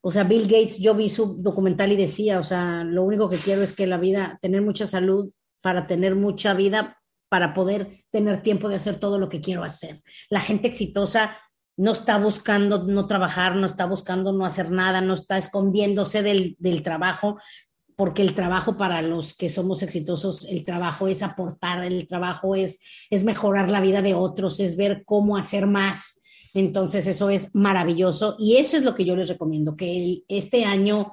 O 0.02 0.10
sea, 0.10 0.24
Bill 0.24 0.42
Gates, 0.42 0.78
yo 0.78 0.94
vi 0.94 1.08
su 1.08 1.40
documental 1.40 1.90
y 1.90 1.96
decía, 1.96 2.38
o 2.38 2.44
sea, 2.44 2.84
lo 2.84 3.02
único 3.02 3.30
que 3.30 3.38
quiero 3.38 3.62
es 3.62 3.72
que 3.72 3.86
la 3.86 3.96
vida, 3.96 4.38
tener 4.42 4.60
mucha 4.60 4.84
salud 4.84 5.32
para 5.62 5.86
tener 5.86 6.16
mucha 6.16 6.52
vida 6.52 6.98
para 7.32 7.54
poder 7.54 7.88
tener 8.10 8.42
tiempo 8.42 8.68
de 8.68 8.76
hacer 8.76 8.96
todo 9.00 9.18
lo 9.18 9.30
que 9.30 9.40
quiero 9.40 9.64
hacer. 9.64 10.02
La 10.28 10.42
gente 10.42 10.68
exitosa 10.68 11.38
no 11.78 11.92
está 11.92 12.18
buscando 12.18 12.82
no 12.82 13.06
trabajar, 13.06 13.56
no 13.56 13.64
está 13.64 13.86
buscando 13.86 14.34
no 14.34 14.44
hacer 14.44 14.70
nada, 14.70 15.00
no 15.00 15.14
está 15.14 15.38
escondiéndose 15.38 16.22
del, 16.22 16.82
trabajo, 16.82 17.38
porque 17.96 18.20
el 18.20 18.34
trabajo 18.34 18.76
para 18.76 19.00
los 19.00 19.34
que 19.34 19.48
somos 19.48 19.82
exitosos, 19.82 20.44
el 20.44 20.66
trabajo 20.66 21.08
es 21.08 21.22
aportar, 21.22 21.82
el 21.84 22.06
trabajo 22.06 22.54
es, 22.54 22.80
es 23.08 23.24
mejorar 23.24 23.70
la 23.70 23.80
vida 23.80 24.02
de 24.02 24.12
otros, 24.12 24.60
es 24.60 24.76
ver 24.76 25.02
cómo 25.06 25.38
hacer 25.38 25.66
más. 25.66 26.22
Entonces 26.52 27.06
eso 27.06 27.30
es 27.30 27.54
maravilloso 27.54 28.36
y 28.38 28.58
eso 28.58 28.76
es 28.76 28.84
lo 28.84 28.94
que 28.94 29.06
yo 29.06 29.16
les 29.16 29.28
recomiendo, 29.28 29.74
que 29.74 30.22
este 30.28 30.66
año 30.66 31.12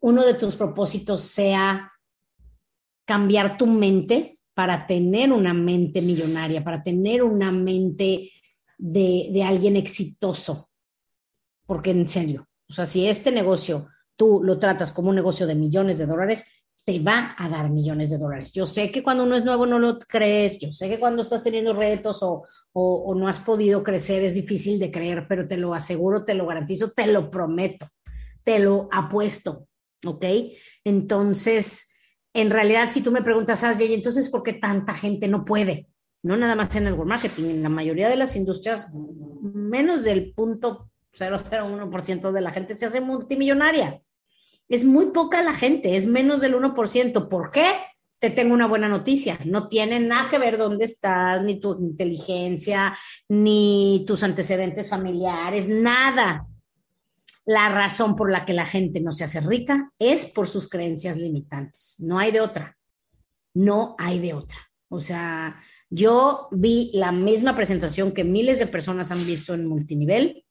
uno 0.00 0.22
de 0.22 0.34
tus 0.34 0.54
propósitos 0.56 1.22
sea 1.22 1.92
cambiar 3.06 3.56
tu 3.56 3.66
mente, 3.66 4.38
para 4.54 4.86
tener 4.86 5.32
una 5.32 5.54
mente 5.54 6.02
millonaria, 6.02 6.62
para 6.62 6.82
tener 6.82 7.22
una 7.22 7.50
mente 7.50 8.30
de, 8.78 9.42
alguien 9.44 9.76
exitoso. 9.76 10.68
Porque 11.66 11.90
en 11.90 12.08
serio, 12.08 12.48
o 12.68 12.72
sea, 12.72 12.86
si 12.86 13.06
este 13.06 13.30
negocio 13.30 13.88
tú 14.16 14.40
lo 14.42 14.58
tratas 14.58 14.92
como 14.92 15.10
un 15.10 15.16
negocio 15.16 15.46
de 15.46 15.54
millones 15.54 15.98
de 15.98 16.06
dólares, 16.06 16.64
te 16.84 16.98
va 16.98 17.34
a 17.38 17.48
dar 17.48 17.70
millones 17.70 18.10
de 18.10 18.18
dólares. 18.18 18.52
Yo 18.52 18.66
sé 18.66 18.90
que 18.90 19.02
cuando 19.02 19.24
uno 19.24 19.36
es 19.36 19.44
nuevo 19.44 19.66
no 19.66 19.78
lo 19.78 19.98
crees, 19.98 20.58
yo 20.58 20.72
sé 20.72 20.88
que 20.88 20.98
cuando 20.98 21.22
estás 21.22 21.42
teniendo 21.42 21.72
retos 21.72 22.22
o, 22.22 22.42
o, 22.72 23.14
no 23.14 23.28
has 23.28 23.38
podido 23.38 23.82
crecer 23.82 24.22
es 24.22 24.34
difícil 24.34 24.78
de 24.78 24.90
creer, 24.90 25.26
pero 25.28 25.46
te 25.46 25.56
lo 25.56 25.74
aseguro, 25.74 26.24
te 26.24 26.34
lo 26.34 26.46
garantizo, 26.46 26.90
te 26.90 27.06
lo 27.06 27.30
prometo. 27.30 27.88
te 28.44 28.58
lo 28.58 28.88
apuesto, 28.90 29.68
¿ok? 30.04 30.24
Entonces, 30.84 31.91
en 32.34 32.50
realidad, 32.50 32.90
si 32.90 33.02
tú 33.02 33.10
me 33.10 33.22
preguntas, 33.22 33.80
¿y 33.80 33.94
entonces 33.94 34.28
por 34.28 34.42
qué 34.42 34.54
tanta 34.54 34.94
gente 34.94 35.28
no 35.28 35.44
puede? 35.44 35.88
No 36.22 36.36
nada 36.36 36.54
más 36.54 36.74
en 36.76 36.86
el 36.86 36.96
marketing, 36.96 37.50
en 37.50 37.62
la 37.62 37.68
mayoría 37.68 38.08
de 38.08 38.16
las 38.16 38.36
industrias, 38.36 38.94
menos 39.42 40.04
del 40.04 40.32
punto 40.32 40.88
001% 41.12 42.32
de 42.32 42.40
la 42.40 42.50
gente 42.50 42.76
se 42.76 42.86
hace 42.86 43.00
multimillonaria. 43.00 44.00
Es 44.68 44.84
muy 44.84 45.06
poca 45.06 45.42
la 45.42 45.52
gente, 45.52 45.96
es 45.96 46.06
menos 46.06 46.40
del 46.40 46.54
1%. 46.54 47.28
¿Por 47.28 47.50
qué? 47.50 47.66
Te 48.18 48.30
tengo 48.30 48.54
una 48.54 48.66
buena 48.66 48.88
noticia. 48.88 49.38
No 49.44 49.68
tiene 49.68 50.00
nada 50.00 50.30
que 50.30 50.38
ver 50.38 50.56
dónde 50.56 50.84
estás, 50.84 51.42
ni 51.42 51.60
tu 51.60 51.76
inteligencia, 51.78 52.96
ni 53.28 54.04
tus 54.06 54.22
antecedentes 54.22 54.88
familiares, 54.88 55.68
nada. 55.68 56.46
La 57.44 57.68
razón 57.68 58.14
por 58.14 58.30
la 58.30 58.44
que 58.44 58.52
la 58.52 58.66
gente 58.66 59.00
no 59.00 59.10
se 59.10 59.24
hace 59.24 59.40
rica 59.40 59.92
es 59.98 60.26
por 60.26 60.48
sus 60.48 60.68
creencias 60.68 61.16
limitantes. 61.16 61.96
No 61.98 62.18
hay 62.18 62.30
de 62.30 62.40
otra. 62.40 62.76
No 63.54 63.96
hay 63.98 64.20
de 64.20 64.34
otra. 64.34 64.58
O 64.88 65.00
sea, 65.00 65.60
yo 65.90 66.48
vi 66.52 66.90
la 66.94 67.12
misma 67.12 67.56
presentación 67.56 68.12
que 68.12 68.24
miles 68.24 68.58
de 68.58 68.66
personas 68.66 69.10
han 69.10 69.24
visto 69.26 69.54
en 69.54 69.66
multinivel. 69.66 70.44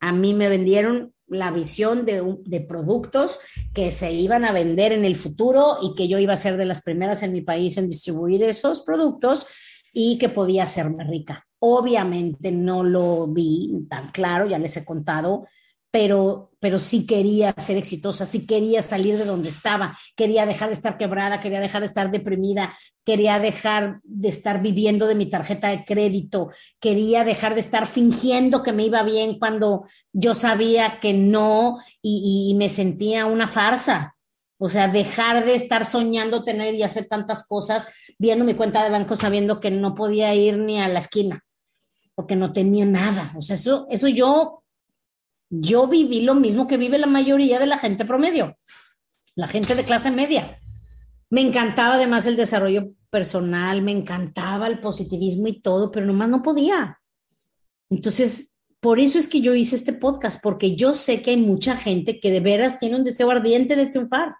A 0.00 0.12
mí 0.12 0.34
me 0.34 0.48
vendieron 0.48 1.14
la 1.26 1.50
visión 1.50 2.06
de, 2.06 2.36
de, 2.44 2.60
productos 2.60 3.40
que 3.74 3.90
se 3.90 4.12
iban 4.12 4.44
a 4.44 4.52
vender 4.52 4.92
en 4.92 5.04
el 5.04 5.16
futuro 5.16 5.78
y 5.82 5.94
que 5.94 6.08
yo 6.08 6.18
iba 6.18 6.32
a 6.32 6.36
ser 6.36 6.56
de 6.56 6.64
las 6.64 6.82
primeras 6.82 7.22
en 7.22 7.32
mi 7.32 7.40
país 7.40 7.76
en 7.76 7.88
distribuir 7.88 8.42
esos 8.42 8.82
productos 8.82 9.46
y 9.92 10.18
que 10.18 10.28
podía 10.28 10.64
hacerme 10.64 11.04
rica. 11.04 11.46
Obviamente 11.58 12.52
no 12.52 12.84
lo 12.84 13.26
vi 13.26 13.86
tan 13.90 14.10
claro, 14.10 14.46
ya 14.46 14.58
les 14.58 14.76
he 14.76 14.84
contado 14.84 15.46
pero, 15.90 16.50
pero 16.60 16.78
sí 16.78 17.06
quería 17.06 17.54
ser 17.56 17.76
exitosa, 17.76 18.26
sí 18.26 18.46
quería 18.46 18.82
salir 18.82 19.16
de 19.16 19.24
donde 19.24 19.48
estaba, 19.48 19.98
quería 20.16 20.44
dejar 20.44 20.68
de 20.68 20.74
estar 20.74 20.98
quebrada, 20.98 21.40
quería 21.40 21.60
dejar 21.60 21.80
de 21.80 21.86
estar 21.86 22.10
deprimida, 22.10 22.76
quería 23.04 23.38
dejar 23.38 24.00
de 24.02 24.28
estar 24.28 24.60
viviendo 24.60 25.06
de 25.06 25.14
mi 25.14 25.26
tarjeta 25.26 25.68
de 25.68 25.84
crédito, 25.84 26.50
quería 26.78 27.24
dejar 27.24 27.54
de 27.54 27.60
estar 27.60 27.86
fingiendo 27.86 28.62
que 28.62 28.72
me 28.72 28.84
iba 28.84 29.02
bien 29.02 29.38
cuando 29.38 29.84
yo 30.12 30.34
sabía 30.34 31.00
que 31.00 31.14
no 31.14 31.78
y, 32.02 32.54
me 32.56 32.68
sentía 32.68 33.26
una 33.26 33.48
farsa. 33.48 34.14
O 34.60 34.68
sea, 34.68 34.88
dejar 34.88 35.44
de 35.44 35.54
estar 35.54 35.84
soñando 35.84 36.42
tener 36.42 36.74
y 36.74 36.82
hacer 36.82 37.06
tantas 37.06 37.46
cosas, 37.46 37.88
viendo 38.18 38.44
mi 38.44 38.54
cuenta 38.54 38.82
de 38.82 38.90
banco 38.90 39.14
sabiendo 39.14 39.60
que 39.60 39.70
no 39.70 39.94
podía 39.94 40.34
ir 40.34 40.58
ni 40.58 40.80
a 40.80 40.88
la 40.88 40.98
esquina, 40.98 41.44
porque 42.14 42.34
no 42.34 42.52
tenía 42.52 42.84
nada. 42.84 43.32
O 43.36 43.42
sea, 43.42 43.54
eso, 43.54 43.86
eso 43.88 44.08
yo 44.08 44.57
yo 45.50 45.86
viví 45.88 46.22
lo 46.22 46.34
mismo 46.34 46.66
que 46.66 46.76
vive 46.76 46.98
la 46.98 47.06
mayoría 47.06 47.58
de 47.58 47.66
la 47.66 47.78
gente 47.78 48.04
promedio, 48.04 48.56
la 49.34 49.48
gente 49.48 49.74
de 49.74 49.84
clase 49.84 50.10
media. 50.10 50.58
Me 51.30 51.40
encantaba 51.40 51.94
además 51.94 52.26
el 52.26 52.36
desarrollo 52.36 52.90
personal, 53.10 53.82
me 53.82 53.92
encantaba 53.92 54.66
el 54.66 54.80
positivismo 54.80 55.48
y 55.48 55.60
todo, 55.60 55.90
pero 55.90 56.06
nomás 56.06 56.28
no 56.28 56.42
podía. 56.42 56.98
Entonces, 57.90 58.60
por 58.80 59.00
eso 59.00 59.18
es 59.18 59.28
que 59.28 59.40
yo 59.40 59.54
hice 59.54 59.76
este 59.76 59.92
podcast, 59.92 60.42
porque 60.42 60.76
yo 60.76 60.94
sé 60.94 61.22
que 61.22 61.30
hay 61.30 61.36
mucha 61.36 61.76
gente 61.76 62.20
que 62.20 62.30
de 62.30 62.40
veras 62.40 62.78
tiene 62.78 62.96
un 62.96 63.04
deseo 63.04 63.30
ardiente 63.30 63.76
de 63.76 63.86
triunfar. 63.86 64.34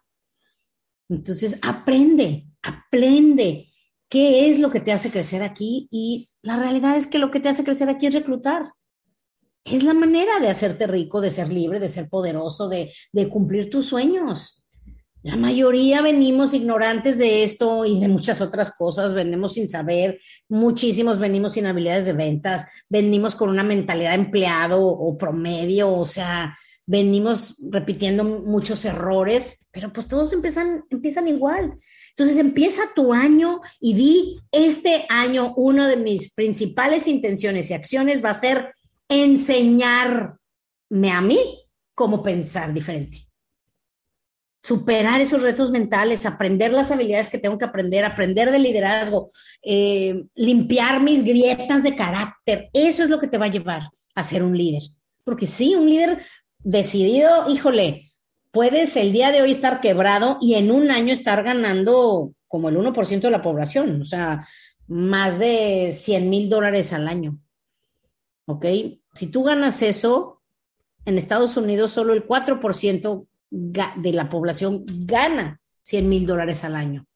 Entonces, 1.08 1.58
aprende, 1.62 2.46
aprende 2.62 3.68
qué 4.08 4.48
es 4.48 4.58
lo 4.58 4.70
que 4.70 4.80
te 4.80 4.92
hace 4.92 5.10
crecer 5.10 5.42
aquí 5.42 5.88
y 5.90 6.28
la 6.42 6.58
realidad 6.58 6.96
es 6.96 7.06
que 7.06 7.18
lo 7.18 7.30
que 7.30 7.40
te 7.40 7.48
hace 7.48 7.64
crecer 7.64 7.88
aquí 7.90 8.06
es 8.06 8.14
reclutar 8.14 8.72
es 9.72 9.82
la 9.82 9.94
manera 9.94 10.38
de 10.40 10.48
hacerte 10.48 10.86
rico, 10.86 11.20
de 11.20 11.30
ser 11.30 11.52
libre, 11.52 11.80
de 11.80 11.88
ser 11.88 12.08
poderoso, 12.08 12.68
de, 12.68 12.92
cumplir 13.28 13.70
tus 13.70 13.86
sueños. 13.86 14.64
La 15.22 15.36
mayoría 15.36 16.00
venimos 16.00 16.54
ignorantes 16.54 17.18
de 17.18 17.42
esto 17.42 17.84
y 17.84 18.00
de 18.00 18.08
muchas 18.08 18.40
otras 18.40 18.74
cosas, 18.76 19.14
venimos 19.14 19.54
sin 19.54 19.68
saber, 19.68 20.20
muchísimos 20.48 21.18
venimos 21.18 21.54
sin 21.54 21.66
habilidades 21.66 22.06
de 22.06 22.12
ventas, 22.12 22.70
venimos 22.88 23.34
con 23.34 23.50
una 23.50 23.64
mentalidad 23.64 24.14
empleado 24.14 24.86
o 24.86 25.18
promedio, 25.18 25.92
o 25.92 26.04
sea, 26.04 26.56
venimos 26.86 27.56
repitiendo 27.70 28.24
muchos 28.24 28.84
errores, 28.84 29.68
pero 29.72 29.92
pues 29.92 30.06
todos 30.06 30.32
empiezan, 30.32 30.84
empiezan 30.88 31.28
igual. 31.28 31.74
Entonces 32.10 32.38
empieza 32.38 32.82
tu 32.94 33.12
año 33.12 33.60
y 33.80 33.94
di, 33.94 34.40
este 34.50 35.04
año 35.10 35.52
una 35.56 35.86
de 35.86 35.96
mis 35.96 36.32
principales 36.32 37.06
intenciones 37.06 37.70
y 37.70 37.74
acciones 37.74 38.24
va 38.24 38.30
a 38.30 38.34
ser 38.34 38.72
enseñarme 39.08 40.36
a 41.10 41.20
mí 41.20 41.38
cómo 41.94 42.22
pensar 42.22 42.72
diferente. 42.72 43.26
Superar 44.62 45.20
esos 45.20 45.42
retos 45.42 45.70
mentales, 45.70 46.26
aprender 46.26 46.72
las 46.72 46.90
habilidades 46.90 47.30
que 47.30 47.38
tengo 47.38 47.56
que 47.56 47.64
aprender, 47.64 48.04
aprender 48.04 48.50
de 48.50 48.58
liderazgo, 48.58 49.30
eh, 49.62 50.24
limpiar 50.34 51.00
mis 51.00 51.24
grietas 51.24 51.82
de 51.82 51.96
carácter. 51.96 52.68
Eso 52.72 53.02
es 53.02 53.08
lo 53.08 53.18
que 53.18 53.28
te 53.28 53.38
va 53.38 53.46
a 53.46 53.50
llevar 53.50 53.88
a 54.14 54.22
ser 54.22 54.42
un 54.42 54.56
líder. 54.56 54.82
Porque 55.24 55.46
sí, 55.46 55.74
un 55.74 55.88
líder 55.88 56.22
decidido, 56.58 57.48
híjole, 57.48 58.12
puedes 58.50 58.96
el 58.96 59.12
día 59.12 59.30
de 59.30 59.40
hoy 59.40 59.52
estar 59.52 59.80
quebrado 59.80 60.38
y 60.40 60.54
en 60.54 60.70
un 60.70 60.90
año 60.90 61.12
estar 61.12 61.42
ganando 61.42 62.34
como 62.46 62.68
el 62.68 62.76
1% 62.76 63.20
de 63.20 63.30
la 63.30 63.42
población, 63.42 64.02
o 64.02 64.04
sea, 64.04 64.46
más 64.86 65.38
de 65.38 65.92
100 65.92 66.28
mil 66.28 66.48
dólares 66.48 66.92
al 66.92 67.08
año. 67.08 67.38
¿ok? 68.48 68.64
Si 69.14 69.30
tú 69.30 69.42
ganas 69.42 69.82
eso, 69.82 70.42
en 71.04 71.18
Estados 71.18 71.56
Unidos 71.56 71.92
solo 71.92 72.12
el 72.12 72.26
4% 72.26 73.26
de 73.50 74.12
la 74.12 74.28
población 74.28 74.84
gana 74.86 75.60
100 75.82 76.08
mil 76.08 76.26
dólares 76.26 76.64
al 76.64 76.76
año. 76.76 77.06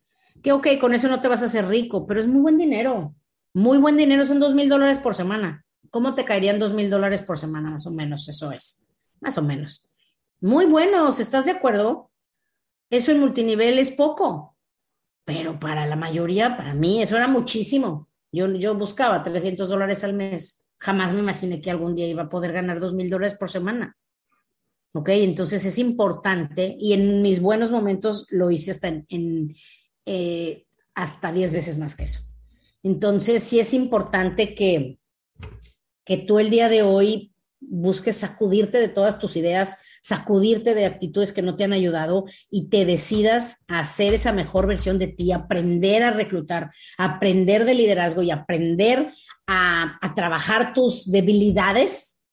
Que 0.43 0.53
ok, 0.53 0.67
con 0.81 0.95
eso 0.95 1.09
no 1.09 1.21
te 1.21 1.29
vas 1.29 1.43
a 1.43 1.47
hacer 1.47 1.69
rico, 1.69 2.07
pero 2.07 2.21
es 2.21 2.27
muy 2.27 2.41
buen 2.41 2.59
dinero. 2.59 3.15
Muy 3.55 3.79
buen 3.79 3.97
dinero, 3.97 4.25
son 4.25 4.41
2 4.41 4.55
mil 4.55 4.69
dólares 4.69 4.99
por 4.99 5.15
semana. 5.15 5.65
¿Cómo 5.91 6.15
te 6.15 6.25
caerían 6.25 6.59
2 6.59 6.73
mil 6.73 6.89
dólares 6.89 7.23
por 7.23 7.37
semana? 7.37 7.71
Más 7.71 7.87
o 7.87 7.91
menos, 7.91 8.29
eso 8.29 8.51
es. 8.51 8.89
Más 9.21 9.37
o 9.37 9.43
menos. 9.43 9.95
Muy 10.41 10.65
buenos, 10.65 11.21
¿estás 11.21 11.45
de 11.45 11.53
acuerdo? 11.53 12.11
Eso 12.89 13.13
en 13.13 13.21
multinivel 13.21 13.79
es 13.79 13.91
poco, 13.91 14.57
pero 15.25 15.61
para 15.61 15.87
la 15.87 15.97
mayoría, 15.97 16.57
para 16.57 16.75
mí, 16.75 17.03
eso 17.03 17.17
era 17.17 17.29
muchísimo. 17.29 18.09
Yo, 18.33 18.49
yo 18.53 18.75
buscaba 18.75 19.23
300 19.23 19.69
dólares 19.69 20.03
al 20.03 20.15
mes 20.15 20.62
jamás 20.83 21.15
me 21.15 21.21
imaginé 21.21 21.61
que 21.61 21.71
algún 21.71 21.95
día 21.95 22.09
iba 22.09 22.25
a 22.25 22.29
poder 22.29 22.53
ganar 22.53 22.81
dos 22.81 22.93
mil 22.93 23.09
dólares 23.09 23.37
por 23.39 23.49
semana. 23.49 23.97
¿Ok? 24.95 25.11
Entonces 25.11 25.65
es 25.65 25.79
importante 25.79 26.77
y 26.79 26.93
en 26.93 27.23
mis 27.23 27.41
buenos 27.41 27.71
momentos 27.71 28.27
lo 28.31 28.51
hice 28.51 28.73
hasta 28.73 28.89
en, 28.89 29.55
eh, 30.05 30.67
hasta 30.95 31.33
10 31.33 31.53
veces 31.53 31.79
más 31.79 31.95
que 31.95 32.05
eso. 32.05 32.23
Entonces 32.83 33.45
sí 33.45 33.61
es 33.61 33.73
importante 33.75 34.57
que, 34.57 34.99
que 36.05 36.17
tú 36.19 36.41
el 36.41 36.51
día 36.51 36.69
de 36.69 36.83
hoy 36.83 37.33
busques 37.61 38.17
sacudirte 38.17 38.79
de 38.79 38.89
todas 38.89 39.21
tus 39.21 39.37
ideas, 39.37 39.79
sacudirte 40.03 40.75
de 40.75 40.85
actitudes 40.85 41.33
que 41.33 41.43
no 41.43 41.55
te 41.55 41.65
han 41.65 41.73
ayudado 41.73 42.25
y 42.51 42.69
te 42.69 42.85
decidas 42.85 43.65
a 43.69 43.81
hacer 43.81 44.13
esa 44.15 44.33
mejor 44.33 44.67
versión 44.67 44.99
de 44.99 45.07
ti, 45.07 45.33
aprender 45.33 46.03
a 46.03 46.11
reclutar, 46.11 46.71
aprender 46.99 47.65
de 47.65 47.75
liderazgo 47.75 48.23
y 48.23 48.31
aprender 48.31 49.11
a, 49.47 49.99
trabajar 50.15 50.75
tus 50.75 51.11
debilidades, 51.11 52.27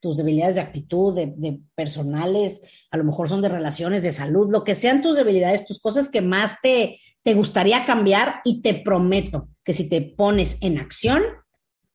tus 0.00 0.16
debilidades 0.16 0.56
de 0.56 0.62
actitud, 0.62 1.14
de, 1.14 1.60
personales, 1.74 2.86
a 2.90 2.96
lo 2.96 3.04
mejor 3.04 3.28
son 3.28 3.42
de 3.42 3.48
relaciones, 3.48 4.02
de 4.02 4.12
salud, 4.12 4.50
lo 4.50 4.64
que 4.64 4.74
sean 4.74 5.02
tus 5.02 5.16
debilidades, 5.16 5.66
tus 5.66 5.78
cosas 5.78 6.08
que 6.08 6.20
más 6.20 6.60
te, 6.60 6.98
te 7.22 7.34
gustaría 7.34 7.84
cambiar 7.84 8.40
y 8.44 8.60
te 8.60 8.74
prometo 8.74 9.48
que 9.64 9.72
si 9.72 9.88
te 9.88 10.02
pones 10.02 10.58
en 10.62 10.78
acción 10.78 11.22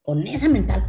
con 0.06 0.28
esa, 0.28 0.48
mental 0.48 0.84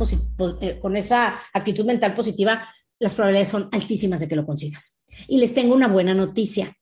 eh, 0.61 0.79
con 0.79 0.95
esa 0.95 1.35
actitud 1.55 1.87
mental 1.87 2.15
positiva, 2.15 2.69
las 2.99 3.15
probabilidades 3.15 3.49
son 3.49 3.69
altísimas 3.73 4.21
de 4.21 4.29
que 4.29 4.37
lo 4.37 4.47
consigas. 4.47 5.05
Y 5.29 5.39
les 5.39 5.55
tengo 5.55 5.75
una 5.75 5.89
buena 5.89 6.15
noticia. 6.15 6.77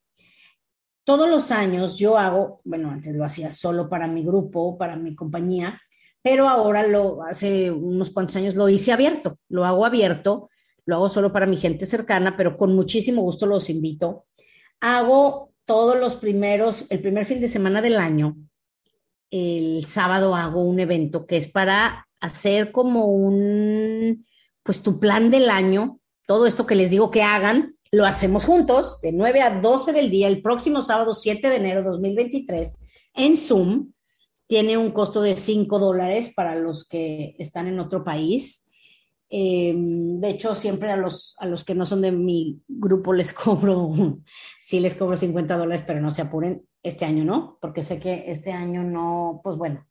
Todos 1.05 1.29
los 1.29 1.51
años 1.51 1.99
yo 1.99 2.17
hago, 2.17 2.61
bueno, 2.65 2.91
antes 2.91 3.15
lo 3.15 3.25
hacía 3.25 3.51
solo 3.51 3.89
para 3.89 4.09
mi 4.09 4.23
grupo, 4.25 4.79
para 4.79 4.97
mi 4.97 5.15
compañía, 5.15 5.81
pero 6.23 6.49
ahora 6.49 6.87
lo 6.87 7.23
hace 7.25 7.71
unos 7.71 8.11
cuantos 8.11 8.37
años 8.37 8.55
lo 8.55 8.69
hice 8.71 8.93
abierto, 8.93 9.39
lo 9.49 9.67
hago 9.67 9.85
abierto, 9.85 10.49
lo 10.87 10.97
hago 10.97 11.09
solo 11.11 11.33
para 11.33 11.47
mi 11.47 11.57
gente 11.57 11.85
cercana, 11.85 12.37
pero 12.37 12.57
con 12.57 12.75
muchísimo 12.75 13.21
gusto 13.21 13.45
los 13.47 13.69
invito. 13.69 14.25
Hago 14.81 15.53
todos 15.67 15.99
los 15.99 16.15
primeros, 16.15 16.87
el 16.91 17.01
primer 17.01 17.27
fin 17.27 17.41
de 17.41 17.49
semana 17.49 17.83
del 17.83 17.97
año, 17.97 18.37
el 19.31 19.85
sábado 19.85 20.35
hago 20.35 20.63
un 20.63 20.81
evento 20.81 21.27
que 21.27 21.37
es 21.37 21.47
para 21.47 22.07
hacer 22.21 22.73
como 22.73 23.07
un, 23.07 24.27
pues 24.63 24.83
tu 24.83 24.99
plan 24.99 25.31
del 25.31 25.51
año, 25.51 26.01
todo 26.27 26.47
esto 26.47 26.67
que 26.67 26.75
les 26.75 26.91
digo 26.91 27.11
que 27.11 27.23
hagan, 27.23 27.75
lo 27.93 28.07
hacemos 28.07 28.45
juntos 28.45 29.01
de 29.03 29.13
9 29.13 29.41
a 29.41 29.61
12 29.61 29.93
del 29.93 30.11
día, 30.11 30.27
el 30.29 30.43
próximo 30.43 30.83
sábado 30.83 31.15
7 31.15 31.49
de 31.49 31.57
enero 31.57 31.83
de 31.83 31.91
2023, 31.91 32.77
en 33.15 33.37
Zoom 33.37 33.93
tiene 34.47 34.77
un 34.77 34.91
costo 34.91 35.23
de 35.23 35.37
5 35.37 35.79
dólares 35.79 36.33
para 36.35 36.55
los 36.57 36.87
que 36.87 37.35
están 37.39 37.67
en 37.67 37.79
otro 37.79 38.05
país. 38.05 38.71
Em, 39.31 40.21
de 40.21 40.31
hecho, 40.31 40.55
siempre 40.55 40.91
a 40.91 40.97
los, 40.97 41.37
a 41.39 41.47
los 41.47 41.65
que 41.65 41.75
no 41.75 41.87
son 41.87 42.03
de 42.03 42.13
mi 42.13 42.61
grupo 42.69 43.13
les 43.13 43.33
cobro, 43.33 43.93
sí 44.61 44.81
les 44.81 44.95
cobro 44.95 45.17
50 45.17 45.57
dólares, 45.57 45.85
pero 45.87 46.01
no 46.01 46.11
se 46.11 46.23
apuren. 46.23 46.67
Este 46.83 47.05
año 47.05 47.25
no, 47.25 47.59
porque 47.61 47.83
sé 47.83 47.99
que 47.99 48.25
este 48.27 48.53
año 48.53 48.83
no, 48.83 49.41
pues 49.43 49.57
bueno, 49.57 49.87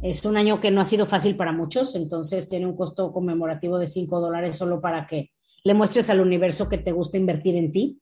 es 0.00 0.24
un 0.24 0.36
año 0.36 0.60
que 0.60 0.70
no 0.70 0.80
ha 0.80 0.84
sido 0.84 1.06
fácil 1.06 1.36
para 1.36 1.52
muchos, 1.52 1.96
entonces 1.96 2.48
tiene 2.48 2.66
un 2.66 2.76
costo 2.76 3.12
conmemorativo 3.12 3.78
de 3.78 3.86
5 3.86 4.20
dólares 4.20 4.56
solo 4.56 4.80
para 4.80 5.06
que 5.06 5.30
le 5.66 5.74
muestres 5.74 6.08
al 6.10 6.20
universo 6.20 6.68
que 6.68 6.78
te 6.78 6.92
gusta 6.92 7.16
invertir 7.16 7.56
en 7.56 7.72
ti. 7.72 7.98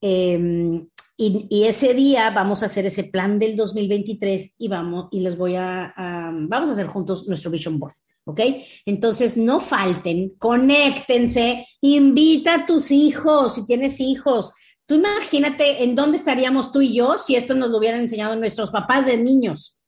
Em, 0.00 0.88
y, 1.16 1.62
ese 1.64 1.94
día 1.94 2.30
vamos 2.30 2.62
a 2.62 2.66
hacer 2.66 2.84
ese 2.84 3.04
plan 3.04 3.38
del 3.38 3.54
2023 3.56 4.56
y 4.58 4.66
vamos 4.66 5.06
y 5.12 5.20
les 5.20 5.36
voy 5.36 5.54
a, 5.54 5.94
vamos 6.48 6.68
a 6.68 6.72
hacer 6.72 6.86
juntos 6.86 7.28
nuestro 7.28 7.50
vision 7.52 7.78
board, 7.78 7.92
¿ok? 8.24 8.40
Entonces 8.86 9.36
no 9.36 9.60
falten, 9.60 10.30
conéctense, 10.30 11.64
invita 11.80 12.54
a 12.54 12.66
tus 12.66 12.90
hijos 12.90 13.54
si 13.54 13.66
tienes 13.66 14.00
hijos. 14.00 14.52
Tú 14.84 14.96
imagínate 14.96 15.84
en 15.84 15.94
dónde 15.94 16.16
estaríamos 16.16 16.72
tú 16.72 16.80
y 16.80 16.92
yo 16.92 17.18
si 17.18 17.36
esto 17.36 17.54
nos 17.54 17.70
lo 17.70 17.78
hubieran 17.78 18.00
enseñado 18.00 18.34
nuestros 18.34 18.72
papás 18.72 19.06
de 19.06 19.16
niños. 19.16 19.82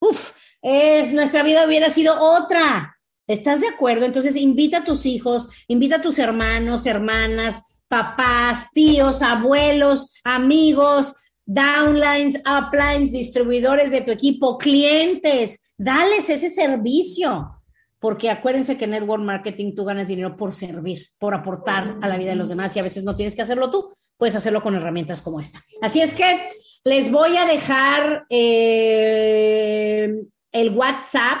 Uf, 0.00 0.32
es, 0.62 1.12
nuestra 1.12 1.42
vida 1.42 1.66
hubiera 1.66 1.90
sido 1.90 2.18
otra. 2.18 2.97
¿Estás 3.28 3.60
de 3.60 3.68
acuerdo? 3.68 4.06
Entonces 4.06 4.36
invita 4.36 4.78
a 4.78 4.84
tus 4.84 5.04
hijos, 5.04 5.50
invita 5.68 5.96
a 5.96 6.00
tus 6.00 6.18
hermanos, 6.18 6.86
hermanas, 6.86 7.76
papás, 7.86 8.68
tíos, 8.72 9.20
abuelos, 9.20 10.14
amigos, 10.24 11.14
downlines, 11.44 12.40
uplines, 12.40 13.12
distribuidores 13.12 13.90
de 13.90 14.00
tu 14.00 14.10
equipo, 14.10 14.56
clientes, 14.56 15.72
dales 15.76 16.30
ese 16.30 16.48
servicio. 16.48 17.54
Porque 17.98 18.30
acuérdense 18.30 18.78
que 18.78 18.86
Network 18.86 19.22
Marketing 19.22 19.74
tú 19.74 19.84
ganas 19.84 20.08
dinero 20.08 20.34
por 20.36 20.54
servir, 20.54 21.08
por 21.18 21.34
aportar 21.34 21.98
a 22.00 22.08
la 22.08 22.16
vida 22.16 22.30
de 22.30 22.36
los 22.36 22.48
demás 22.48 22.74
y 22.76 22.78
a 22.78 22.82
veces 22.82 23.04
no 23.04 23.14
tienes 23.14 23.36
que 23.36 23.42
hacerlo 23.42 23.70
tú, 23.70 23.92
puedes 24.16 24.36
hacerlo 24.36 24.62
con 24.62 24.74
herramientas 24.74 25.20
como 25.20 25.38
esta. 25.38 25.60
Así 25.82 26.00
es 26.00 26.14
que 26.14 26.48
les 26.84 27.10
voy 27.10 27.36
a 27.36 27.44
dejar 27.44 28.24
eh, 28.30 30.14
el 30.52 30.70
WhatsApp 30.70 31.40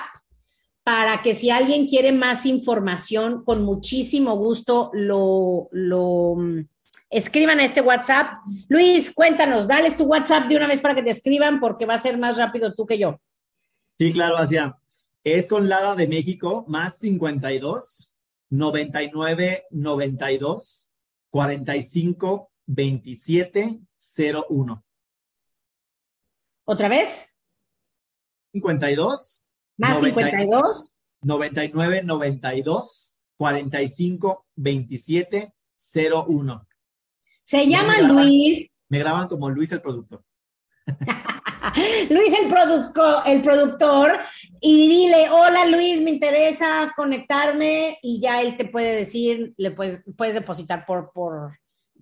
para 0.88 1.20
que 1.20 1.34
si 1.34 1.50
alguien 1.50 1.86
quiere 1.86 2.12
más 2.12 2.46
información, 2.46 3.44
con 3.44 3.62
muchísimo 3.62 4.38
gusto 4.38 4.90
lo, 4.94 5.68
lo 5.70 6.36
mm, 6.36 6.66
escriban 7.10 7.60
a 7.60 7.64
este 7.66 7.82
WhatsApp. 7.82 8.38
Luis, 8.68 9.12
cuéntanos, 9.14 9.68
dales 9.68 9.98
tu 9.98 10.04
WhatsApp 10.04 10.48
de 10.48 10.56
una 10.56 10.66
vez 10.66 10.80
para 10.80 10.94
que 10.94 11.02
te 11.02 11.10
escriban 11.10 11.60
porque 11.60 11.84
va 11.84 11.92
a 11.92 11.98
ser 11.98 12.16
más 12.16 12.38
rápido 12.38 12.72
tú 12.72 12.86
que 12.86 12.98
yo. 12.98 13.20
Sí, 13.98 14.14
claro, 14.14 14.38
Asia. 14.38 14.78
Es 15.22 15.46
con 15.46 15.68
Lada 15.68 15.94
de 15.94 16.08
México, 16.08 16.64
más 16.68 16.96
52 16.96 18.14
99 18.48 19.66
92 19.68 20.90
45 21.28 22.50
27 22.64 23.78
01. 24.48 24.84
¿Otra 26.64 26.88
vez? 26.88 27.38
52 28.52 29.47
más 29.78 30.00
52. 30.00 31.00
99 31.22 32.02
92 32.04 33.18
45 33.36 34.46
27 34.56 35.54
01. 36.26 36.68
Se 37.44 37.66
llama 37.66 38.00
Luis. 38.00 38.84
Me 38.88 38.98
graban 38.98 39.28
como 39.28 39.48
Luis 39.50 39.72
el 39.72 39.80
productor. 39.80 40.22
Luis 42.10 42.32
el, 42.40 42.48
producto, 42.48 43.24
el 43.24 43.42
productor 43.42 44.12
y 44.60 44.88
dile, 44.88 45.28
hola 45.30 45.66
Luis, 45.66 46.00
me 46.00 46.10
interesa 46.10 46.92
conectarme 46.96 47.98
y 48.02 48.20
ya 48.20 48.40
él 48.40 48.56
te 48.56 48.64
puede 48.64 48.96
decir, 48.96 49.54
le 49.56 49.70
puedes, 49.70 50.04
puedes 50.16 50.34
depositar 50.34 50.86
por, 50.86 51.12
por, 51.12 51.58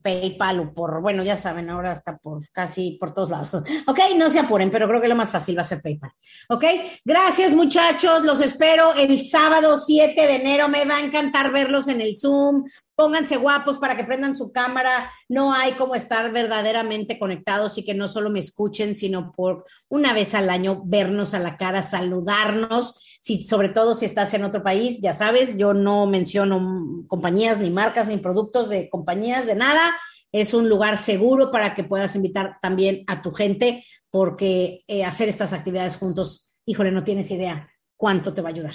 PayPal 0.07 0.61
o 0.61 0.73
por, 0.73 1.03
bueno, 1.03 1.25
ya 1.25 1.35
saben, 1.35 1.69
ahora 1.69 1.91
está 1.91 2.17
por 2.17 2.41
casi 2.53 2.93
por 2.93 3.13
todos 3.13 3.29
lados. 3.29 3.55
Ok, 3.89 3.99
no 4.17 4.31
se 4.31 4.39
apuren, 4.39 4.71
pero 4.71 4.87
creo 4.87 5.01
que 5.01 5.09
lo 5.09 5.17
más 5.17 5.33
fácil 5.33 5.59
va 5.59 5.63
a 5.63 5.65
ser 5.65 5.83
PayPal. 5.83 6.13
Ok, 6.49 6.65
gracias 7.05 7.55
muchachos, 7.55 8.23
los 8.23 8.41
espero 8.41 8.95
el 8.95 9.27
sábado 9.27 9.77
7 9.77 10.15
de 10.15 10.37
enero, 10.37 10.69
me 10.69 10.85
va 10.85 10.99
a 10.99 11.05
encantar 11.05 11.51
verlos 11.51 11.89
en 11.89 12.01
el 12.01 12.15
Zoom. 12.15 12.63
Pónganse 12.97 13.37
guapos 13.37 13.79
para 13.79 13.95
que 13.95 14.05
prendan 14.05 14.35
su 14.35 14.53
cámara. 14.53 15.13
No 15.29 15.53
hay 15.53 15.73
como 15.73 15.95
estar 15.95 16.33
verdaderamente 16.33 17.19
conectados 17.19 17.77
y 17.77 17.85
que 17.85 17.93
no 17.93 18.09
solo 18.09 18.31
me 18.31 18.39
escuchen, 18.39 18.95
sino 18.95 19.33
por 19.33 19.67
una 19.91 20.15
vez 20.15 20.35
al 20.35 20.49
año 20.49 20.81
vernos 20.87 21.35
a 21.35 21.39
la 21.39 21.59
cara, 21.59 21.83
saludarnos. 21.83 23.19
Si, 23.21 23.43
sobre 23.43 23.69
todo 23.69 23.95
si 23.95 24.07
estás 24.07 24.33
en 24.33 24.45
otro 24.45 24.63
país, 24.63 25.03
ya 25.03 25.13
sabes, 25.13 25.59
yo 25.59 25.75
no 25.75 26.07
menciono 26.07 27.05
compañías, 27.07 27.59
ni 27.59 27.69
marcas, 27.69 28.07
ni 28.07 28.17
productos 28.17 28.71
de 28.71 28.89
compañías, 28.89 29.47
de 29.47 29.57
nada. 29.57 29.95
Es 30.33 30.55
un 30.55 30.69
lugar 30.71 30.97
seguro 30.97 31.53
para 31.53 31.75
que 31.75 31.85
puedas 31.85 32.17
invitar 32.17 32.57
también 32.63 33.05
a 33.09 33.21
tu 33.21 33.31
gente, 33.31 33.85
porque 34.11 34.85
eh, 34.89 35.05
hacer 35.05 35.29
estas 35.29 35.53
actividades 35.53 35.99
juntos, 35.99 36.57
híjole, 36.65 36.91
no 36.93 37.05
tienes 37.05 37.31
idea 37.31 37.69
cuánto 37.97 38.33
te 38.33 38.41
va 38.41 38.49
a 38.49 38.53
ayudar 38.53 38.75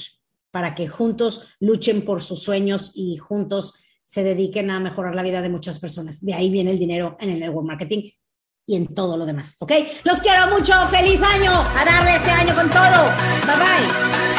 para 0.51 0.75
que 0.75 0.87
juntos 0.87 1.55
luchen 1.59 2.03
por 2.03 2.21
sus 2.21 2.43
sueños 2.43 2.91
y 2.93 3.17
juntos 3.17 3.75
se 4.11 4.25
dediquen 4.25 4.69
a 4.69 4.81
mejorar 4.81 5.15
la 5.15 5.23
vida 5.23 5.41
de 5.41 5.47
muchas 5.47 5.79
personas. 5.79 6.19
De 6.19 6.33
ahí 6.33 6.49
viene 6.49 6.71
el 6.71 6.77
dinero 6.77 7.15
en 7.21 7.29
el 7.29 7.39
network 7.39 7.65
marketing 7.65 8.09
y 8.67 8.75
en 8.75 8.93
todo 8.93 9.15
lo 9.15 9.25
demás. 9.25 9.55
¿Ok? 9.61 9.71
Los 10.03 10.19
quiero 10.19 10.47
mucho. 10.49 10.73
Feliz 10.89 11.23
año. 11.23 11.53
A 11.53 11.85
darle 11.85 12.17
este 12.17 12.29
año 12.29 12.53
con 12.53 12.69
todo. 12.69 13.05
Bye 13.45 13.55
bye. 13.55 14.30